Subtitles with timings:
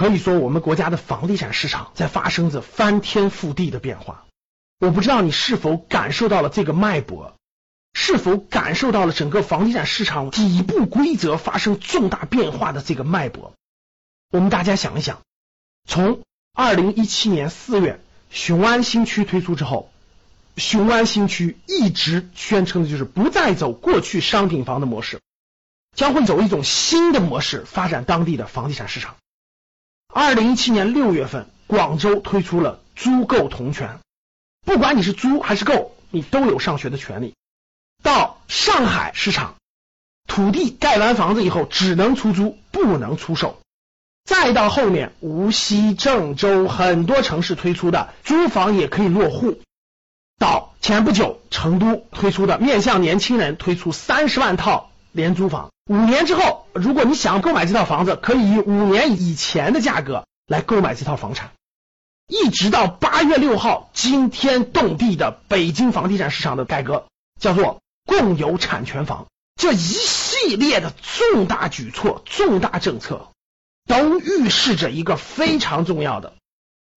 [0.00, 4.24] 可以说我们国家的房地产市场在发生着翻天覆地的变化。
[4.78, 7.34] 我不知道你是否感受到了这个脉搏，
[7.92, 13.52] 是否感受到了整个房地产市场底部规则发生重大变化的这个脉搏。
[14.30, 15.20] 我们大家想一想，
[15.86, 16.22] 从
[16.54, 19.92] 二零一七年四月雄安新区推出之后，
[20.56, 25.20] 雄安新区一直宣称的就是不再走过去商品房的模式。
[25.94, 29.16] 将会走一种新的模式发展当地的房地产市场。
[30.12, 34.00] 二零一七年六月份，广州推出了租购同权，
[34.66, 37.34] 不管你是租还是购，你都有上学的权利。
[38.02, 39.54] 到上海市场，
[40.26, 43.60] 土地盖完房子以后只能出租，不能出售。
[44.24, 49.60] 再到后面，无锡、郑州很多城市推出的租房也可以落户。
[50.38, 55.70] 到前不久，成都推出的面向年轻人推出三十万套廉租房。
[55.90, 61.50] 五年之后，如果你想购买这套房子，可以以五年以前的价格来购买这套房产。
[62.28, 67.06] 一直到八月六号，惊天动地的北京房地产市场的改革，
[67.40, 69.26] 叫做共有产权房。
[69.56, 73.26] 这一系列的重大举措、重大政策，
[73.88, 76.34] 都预示着一个非常重要的，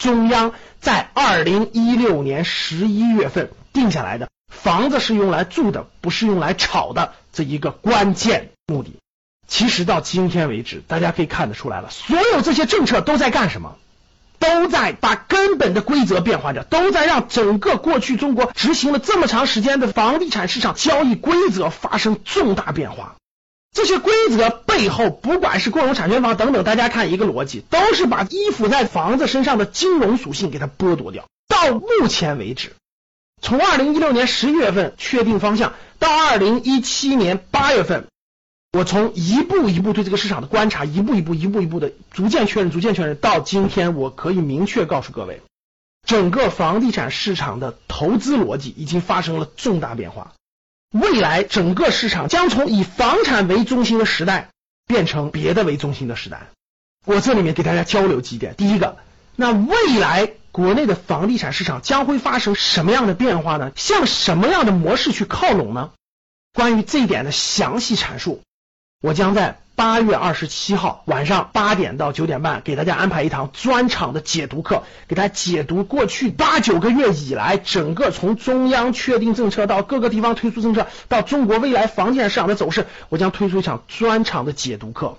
[0.00, 8.52] 中央在二零一六年十一月份定下来的，房子是用来住的，不是用来炒的这一个关键。
[8.68, 8.98] 目的，
[9.46, 13.76] 其实到今天为止，大家可以看得出来了，所有这些政策都在干什么？
[14.40, 23.14] 都在把根本的规则变化着，都在让整个过去中国执行了这么长时间的房地产市场交易规则发生重大变化。
[23.72, 31.24] 这些规则背后，不管是共有产权房等等，大家看一个逻辑，都是把依附在房子身上的金融属性给它剥夺掉。
[31.46, 32.74] 到目前为止，
[33.40, 38.08] 从二零一六年十一月份确定方向，到二零一七年八月份。
[38.76, 45.40] 我从一步一步对这个市场的观察，一步一步、一步一步的逐渐确认、逐渐确认，到今天，我可以明确告诉各位，
[46.06, 50.34] 整个房地产市场的投资逻辑已经发生了重大变化。
[50.92, 54.50] 未来整个市场将从以房产为中心的时代
[54.86, 56.48] 变成别的为中心的时代。
[57.06, 58.98] 我这里面给大家交流几点：第一个，
[59.36, 63.72] 那未来国内的房地产市场将会发生什么样的变化呢？
[63.74, 65.92] 向什么样的模式去靠拢呢？
[66.52, 68.42] 关于这一点的详细阐述。
[69.02, 85.16] 我将在八月二十七号晚上八点到九点半给大家安排一堂专场的解读课，给大家解读过去八九个月以来整个从中央确定政策到各个地方推出政策到中国未来房地产市场的走势，我将推出一场专场的解读课，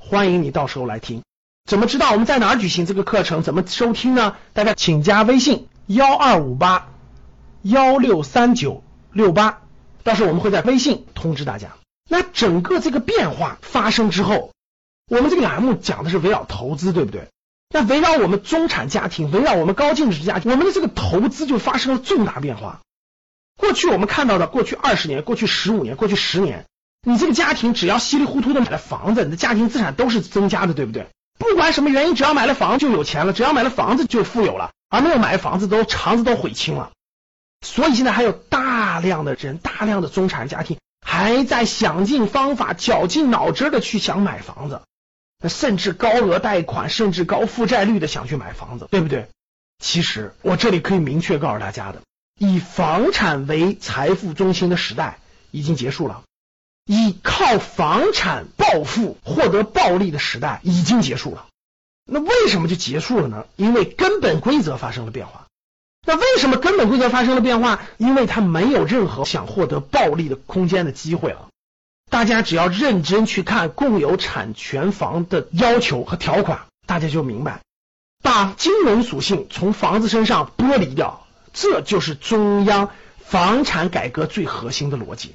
[0.00, 1.22] 欢迎你到时候来听。
[1.68, 3.42] 怎么知道我们在哪儿举行这个课程？
[3.42, 4.36] 怎么收听呢？
[4.52, 6.90] 大家请加微信幺二五八
[7.62, 9.62] 幺六三九六八，
[10.04, 11.70] 到时候我们会在微信通知大家。
[12.08, 14.52] 那整个这个变化发生之后，
[15.08, 17.28] 我们这个栏目讲的是围绕投资，对不对？
[17.68, 22.80] 那围绕我们中产家庭，围绕我们高净值家庭，我们的这个投资就发生了重大变化。
[23.58, 26.66] 过去我们看到的，过去二十年、过去十五年、过去十年，
[27.02, 31.08] 你这个家庭只要稀里糊涂的买了房子，你的家庭资产都是增加的，对不对？
[31.38, 36.92] 不管什么原因，只要买了房就有钱了，只要买了房子就富有了，而没有买房子都肠子都悔青了。
[37.62, 40.78] 所以现在还有大量的人，大量的中产家庭。
[41.16, 44.82] 还在想尽方法、绞尽脑汁的去想买房子，
[45.48, 49.28] 甚至高额贷款，甚至高负债率的想去买房子，对不对？
[49.82, 52.02] 其实我这里可以明确告诉大家的，
[52.38, 55.18] 以房产为财富中心的时代
[55.50, 56.22] 已经结束了，
[56.84, 61.46] 以靠房产暴富、获得暴利的时代已经结束了。
[62.04, 63.46] 那为什么就结束了呢？
[63.56, 65.46] 因为根本规则发生了变化。
[66.06, 67.82] 那为什么根本规则发生了变化？
[67.98, 71.48] 因为它没有任何想获得暴利的空间的机会了。
[72.08, 77.60] 大家只要认真去看共有产权房的要求和条款，大家就明白，
[78.22, 85.34] 把金融属性从房子身上剥离掉，这就是中央房产改革最核心的逻辑。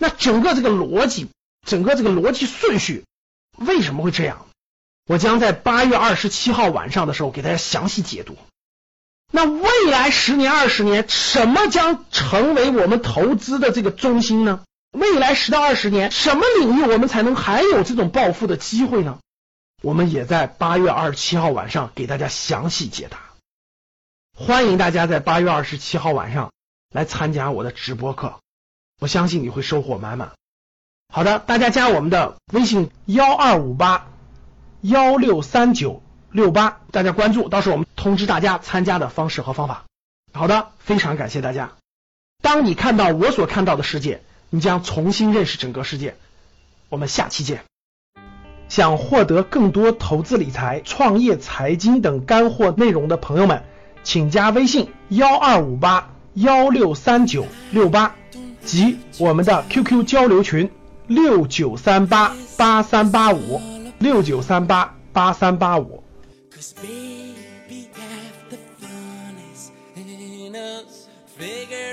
[0.00, 1.28] 那整个这个逻辑，
[1.64, 3.04] 整个这个逻辑顺序
[3.56, 4.46] 为什么会这样？
[5.06, 8.36] 我将在八月二十七号晚上的时候给大家详细解读。
[9.32, 14.62] 那未来十年、二十年，什么将成为我们投资的这个中心呢？
[14.92, 19.18] 未来十到二十年，什么领域我们才能还有这种暴富的机会呢？
[19.82, 23.18] 我们也在八月二十七号晚上给大家详细解答。
[24.34, 26.52] 欢迎大家在八月二十七号晚上
[26.90, 28.40] 来参加我的直播课，
[29.00, 30.32] 我相信你会收获满满。
[31.12, 34.08] 好的，大家加我们的微信幺二五八
[34.80, 36.02] 幺六三九
[36.36, 39.84] 六八，大家关注，到时候我们通知大家参加的方式和方法。
[40.34, 41.72] 好的，非常感谢大家。
[42.42, 46.14] 当你看到我所看到的世界，你将重新认识整个世界。
[46.90, 47.62] 我们下期见。
[48.68, 53.62] 想获得更多投资理财、创业、财经等干货内容的朋友们，
[54.04, 58.14] 请加微信幺二五八幺六三九六八
[58.62, 60.70] 及我们的 QQ 交流群
[61.06, 63.58] 六九三八八三八五
[63.98, 66.02] 六九三八八三八五。
[66.56, 71.06] Cause baby, half the fun is in us.
[71.26, 71.85] Figuring